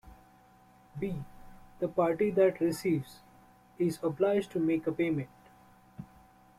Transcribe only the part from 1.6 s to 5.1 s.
the party that receives, is obliged to make a